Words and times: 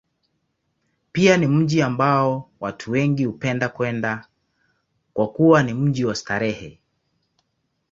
Pia 1.11 1.37
ni 1.37 1.47
mji 1.47 1.81
ambao 1.81 2.49
watu 2.59 2.91
wengi 2.91 3.25
hupenda 3.25 3.69
kwenda, 3.69 4.27
kwa 5.13 5.31
kuwa 5.31 5.63
ni 5.63 5.73
mji 5.73 6.05
wa 6.05 6.15
starehe. 6.15 6.79